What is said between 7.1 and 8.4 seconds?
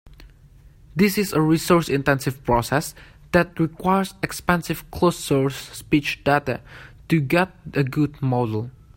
get a good